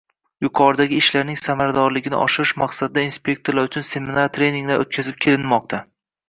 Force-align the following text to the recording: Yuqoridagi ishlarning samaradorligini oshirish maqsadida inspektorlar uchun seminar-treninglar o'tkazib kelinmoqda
Yuqoridagi 0.43 0.95
ishlarning 1.01 1.37
samaradorligini 1.41 2.17
oshirish 2.21 2.53
maqsadida 2.61 3.03
inspektorlar 3.09 3.69
uchun 3.71 3.87
seminar-treninglar 3.91 4.83
o'tkazib 4.87 5.23
kelinmoqda 5.29 5.83